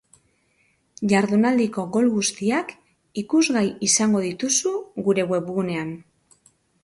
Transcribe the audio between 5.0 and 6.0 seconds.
gure webgunean.